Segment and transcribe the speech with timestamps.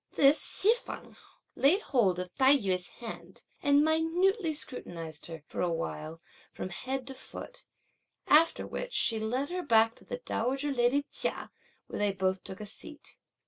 [0.15, 1.15] This Hsi feng
[1.55, 6.19] laid hold of Tai yü's hand, and minutely scrutinised her, for a while,
[6.51, 7.65] from head to foot;
[8.25, 11.51] after which she led her back next to dowager lady Chia,
[11.85, 13.15] where they both took a seat.